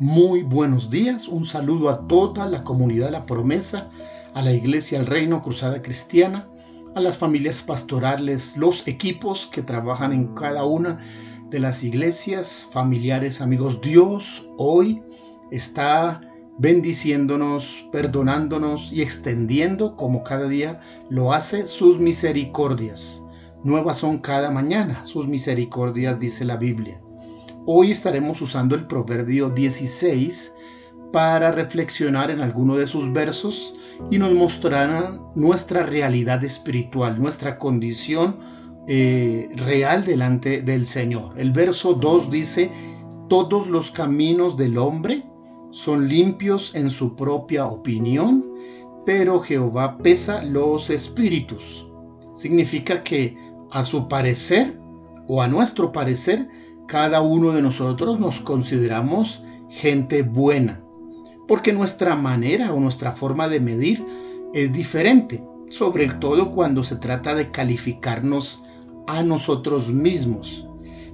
[0.00, 3.90] Muy buenos días, un saludo a toda la comunidad de la promesa,
[4.32, 6.48] a la iglesia El Reino Cruzada Cristiana,
[6.94, 11.00] a las familias pastorales, los equipos que trabajan en cada una
[11.50, 13.80] de las iglesias, familiares, amigos.
[13.80, 15.02] Dios hoy
[15.50, 16.20] está
[16.58, 20.78] bendiciéndonos, perdonándonos y extendiendo como cada día
[21.10, 23.24] lo hace sus misericordias.
[23.64, 27.00] Nuevas son cada mañana sus misericordias, dice la Biblia.
[27.70, 30.54] Hoy estaremos usando el Proverbio 16
[31.12, 33.74] para reflexionar en alguno de sus versos
[34.10, 38.38] y nos mostrarán nuestra realidad espiritual, nuestra condición
[38.86, 41.38] eh, real delante del Señor.
[41.38, 42.70] El verso 2 dice,
[43.28, 45.26] todos los caminos del hombre
[45.70, 48.46] son limpios en su propia opinión,
[49.04, 51.86] pero Jehová pesa los espíritus.
[52.32, 53.36] Significa que
[53.70, 54.80] a su parecer
[55.26, 56.48] o a nuestro parecer,
[56.88, 60.82] cada uno de nosotros nos consideramos gente buena,
[61.46, 64.04] porque nuestra manera o nuestra forma de medir
[64.54, 68.64] es diferente, sobre todo cuando se trata de calificarnos
[69.06, 70.66] a nosotros mismos.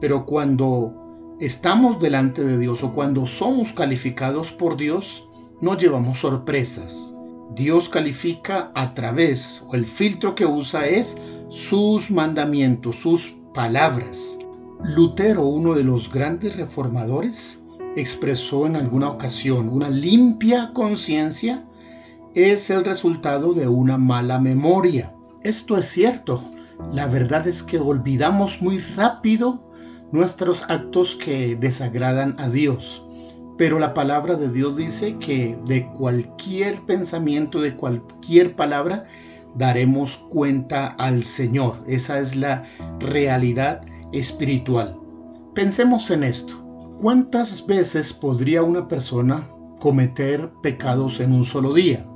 [0.00, 5.28] Pero cuando estamos delante de Dios o cuando somos calificados por Dios,
[5.60, 7.14] no llevamos sorpresas.
[7.54, 14.38] Dios califica a través, o el filtro que usa es sus mandamientos, sus palabras.
[14.84, 17.64] Lutero, uno de los grandes reformadores,
[17.96, 21.64] expresó en alguna ocasión, una limpia conciencia
[22.34, 25.14] es el resultado de una mala memoria.
[25.42, 26.42] Esto es cierto.
[26.92, 29.68] La verdad es que olvidamos muy rápido
[30.12, 33.02] nuestros actos que desagradan a Dios.
[33.56, 39.06] Pero la palabra de Dios dice que de cualquier pensamiento, de cualquier palabra,
[39.56, 41.82] daremos cuenta al Señor.
[41.88, 42.64] Esa es la
[43.00, 43.82] realidad
[44.12, 44.98] espiritual.
[45.54, 46.54] Pensemos en esto.
[47.00, 49.48] ¿Cuántas veces podría una persona
[49.80, 52.06] cometer pecados en un solo día?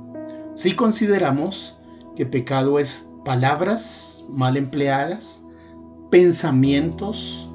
[0.55, 1.79] Si consideramos
[2.15, 5.41] que pecado es palabras mal empleadas,
[6.11, 7.49] pensamientos,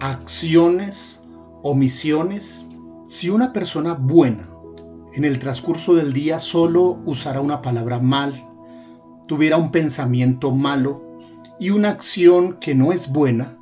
[0.00, 1.22] acciones,
[1.62, 2.66] omisiones,
[3.04, 4.48] si una persona buena
[5.14, 8.32] en el transcurso del día solo usara una palabra mal,
[9.26, 11.20] tuviera un pensamiento malo
[11.60, 13.58] y una acción que no es buena,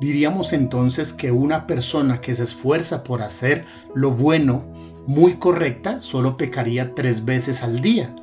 [0.00, 3.64] Diríamos entonces que una persona que se esfuerza por hacer
[3.94, 4.64] lo bueno,
[5.06, 8.14] muy correcta, solo pecaría tres veces al día.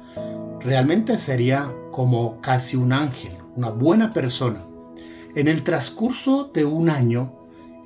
[0.61, 4.59] Realmente sería como casi un ángel, una buena persona.
[5.35, 7.33] En el transcurso de un año,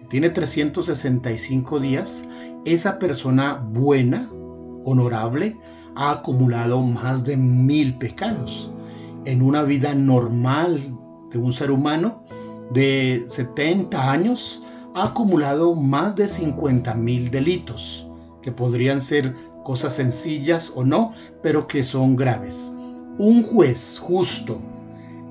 [0.10, 2.28] tiene 365 días,
[2.66, 4.30] esa persona buena,
[4.84, 5.58] honorable,
[5.96, 8.72] ha acumulado más de mil pecados.
[9.26, 10.80] En una vida normal
[11.32, 12.24] de un ser humano,
[12.70, 14.62] de 70 años
[14.94, 18.08] ha acumulado más de 50 mil delitos,
[18.42, 22.72] que podrían ser cosas sencillas o no, pero que son graves.
[23.18, 24.62] Un juez justo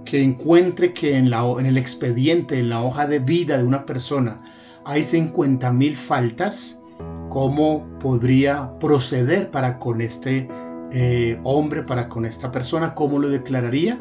[0.04, 4.42] que encuentre que en, el expediente, en la hoja de vida de una persona,
[4.84, 6.80] hay 50 mil faltas,
[7.28, 10.48] ¿cómo podría proceder para con este
[10.92, 12.94] eh, hombre, para con esta persona?
[12.94, 13.98] ¿Cómo lo declararía?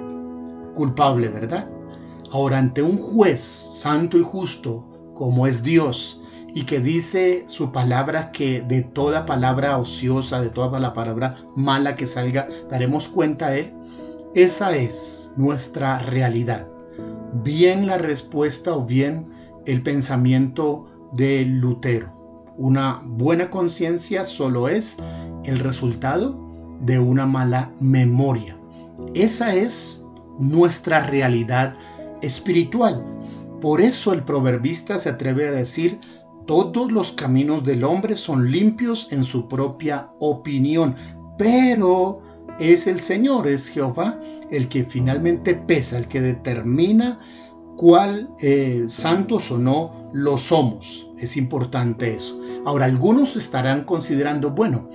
[0.73, 1.69] Culpable, ¿verdad?
[2.31, 6.21] Ahora, ante un juez santo y justo como es Dios,
[6.53, 11.95] y que dice su palabra que de toda palabra ociosa, de toda la palabra mala
[11.95, 13.57] que salga, daremos cuenta a
[14.33, 16.67] esa es nuestra realidad.
[17.43, 19.29] Bien la respuesta o bien
[19.65, 22.11] el pensamiento de Lutero.
[22.57, 24.97] Una buena conciencia solo es
[25.45, 26.39] el resultado
[26.81, 28.57] de una mala memoria.
[29.13, 30.03] Esa es
[30.39, 31.75] nuestra realidad
[32.21, 33.03] espiritual.
[33.61, 35.99] Por eso el proverbista se atreve a decir,
[36.45, 40.95] todos los caminos del hombre son limpios en su propia opinión,
[41.37, 42.21] pero
[42.59, 44.19] es el Señor, es Jehová,
[44.49, 47.19] el que finalmente pesa, el que determina
[47.75, 51.07] cuál eh, santos o no lo somos.
[51.17, 52.39] Es importante eso.
[52.65, 54.89] Ahora, algunos estarán considerando, bueno,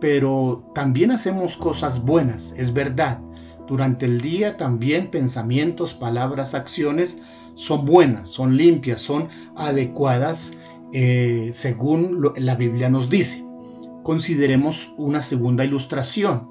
[0.00, 3.20] pero también hacemos cosas buenas, es verdad,
[3.68, 7.20] durante el día también pensamientos, palabras, acciones
[7.54, 10.54] son buenas, son limpias, son adecuadas
[10.92, 13.44] eh, según la Biblia nos dice.
[14.02, 16.48] Consideremos una segunda ilustración.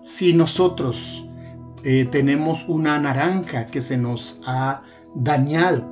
[0.00, 1.26] Si nosotros
[1.82, 4.82] eh, tenemos una naranja que se nos ha
[5.14, 5.90] dañado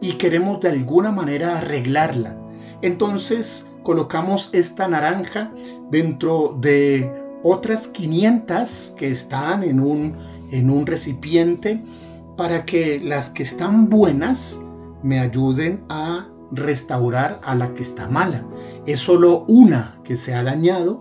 [0.00, 2.36] y queremos de alguna manera arreglarla,
[2.82, 5.52] entonces colocamos esta naranja
[5.90, 10.14] dentro de otras 500 que están en un,
[10.50, 11.82] en un recipiente
[12.36, 14.60] para que las que están buenas
[15.02, 18.44] me ayuden a restaurar a la que está mala.
[18.86, 20.98] es solo una que se ha dañado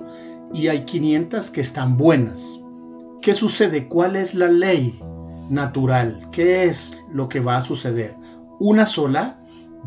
[0.53, 2.59] y hay 500 que están buenas.
[3.21, 3.88] ¿Qué sucede?
[3.88, 5.00] ¿Cuál es la ley
[5.50, 6.27] natural?
[6.31, 8.15] ¿Qué es lo que va a suceder?
[8.59, 9.39] Una sola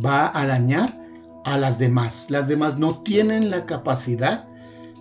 [0.05, 0.99] va a dañar
[1.45, 2.27] a las demás.
[2.31, 4.47] Las demás no tienen la capacidad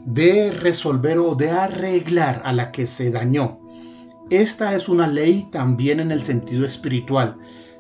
[0.06, 3.60] de resolver o de arreglar a la que se dañó.
[4.30, 7.38] Esta es una ley también en el sentido espiritual.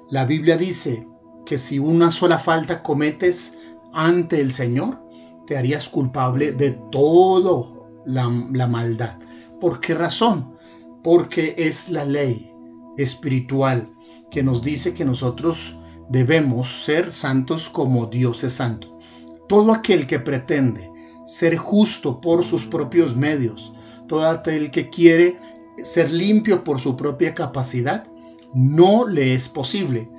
[0.09, 1.07] La Biblia dice
[1.45, 3.57] que si una sola falta cometes
[3.93, 5.01] ante el Señor,
[5.47, 9.17] te harías culpable de todo la, la maldad.
[9.59, 10.57] ¿Por qué razón?
[11.03, 12.53] Porque es la ley
[12.97, 13.87] espiritual
[14.29, 15.77] que nos dice que nosotros
[16.09, 18.99] debemos ser santos como Dios es santo.
[19.47, 20.91] Todo aquel que pretende
[21.25, 23.73] ser justo por sus propios medios,
[24.07, 25.39] todo aquel que quiere
[25.83, 28.05] ser limpio por su propia capacidad,
[28.53, 30.09] no le es posible.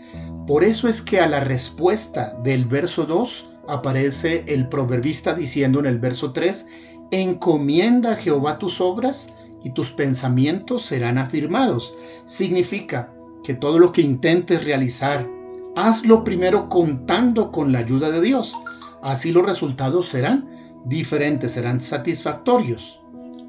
[0.46, 5.86] Por eso es que a la respuesta del verso 2 aparece el proverbista diciendo en
[5.86, 6.66] el verso 3,
[7.10, 11.94] encomienda a Jehová tus obras y tus pensamientos serán afirmados.
[12.24, 13.12] Significa
[13.44, 15.28] que todo lo que intentes realizar,
[15.76, 18.58] hazlo primero contando con la ayuda de Dios.
[19.02, 23.00] Así los resultados serán diferentes, serán satisfactorios.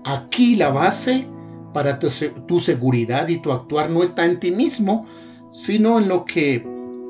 [0.06, 1.28] Aquí la base
[1.74, 5.08] para tu, seguridad y tu actuar no está en ti mismo,
[5.50, 6.66] sino en lo que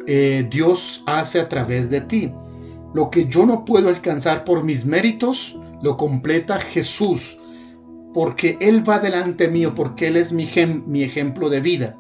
[0.08, 2.32] eh, Dios hace a través de ti.
[2.94, 7.38] Lo que yo no puedo alcanzar por mis méritos, lo completa Jesús,
[8.14, 10.48] porque Él va delante mío, porque Él es mi,
[10.86, 11.98] mi ejemplo de vida.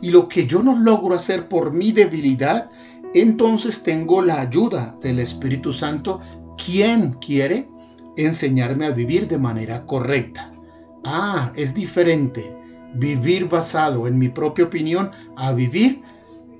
[0.00, 2.70] Y lo que yo no logro hacer por mi debilidad,
[3.14, 6.20] entonces tengo la ayuda del Espíritu Santo,
[6.56, 7.68] quien quiere
[8.16, 10.52] enseñarme a vivir de manera correcta.
[11.04, 12.56] Ah, es diferente
[12.94, 16.02] vivir basado en mi propia opinión a vivir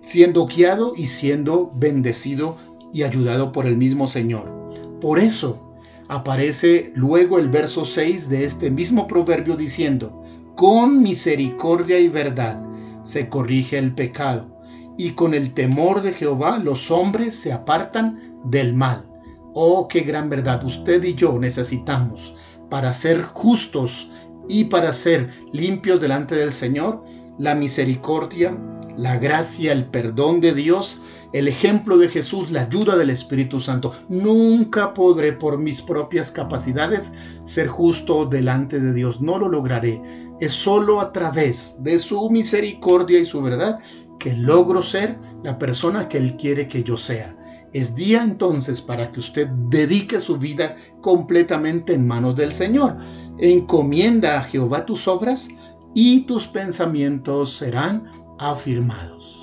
[0.00, 2.56] siendo guiado y siendo bendecido
[2.92, 4.52] y ayudado por el mismo Señor.
[5.00, 5.74] Por eso
[6.08, 10.22] aparece luego el verso 6 de este mismo proverbio diciendo,
[10.56, 12.62] con misericordia y verdad
[13.02, 14.60] se corrige el pecado,
[14.98, 19.11] y con el temor de Jehová los hombres se apartan del mal.
[19.54, 22.34] Oh, qué gran verdad usted y yo necesitamos
[22.70, 24.08] para ser justos
[24.48, 27.04] y para ser limpios delante del Señor,
[27.38, 28.56] la misericordia,
[28.96, 31.00] la gracia, el perdón de Dios,
[31.32, 33.92] el ejemplo de Jesús, la ayuda del Espíritu Santo.
[34.08, 37.12] Nunca podré por mis propias capacidades
[37.44, 39.20] ser justo delante de Dios.
[39.20, 40.02] No lo lograré.
[40.40, 43.78] Es solo a través de su misericordia y su verdad
[44.18, 47.36] que logro ser la persona que Él quiere que yo sea.
[47.72, 52.96] Es día entonces para que usted dedique su vida completamente en manos del Señor.
[53.38, 55.48] Encomienda a Jehová tus obras
[55.94, 59.41] y tus pensamientos serán afirmados.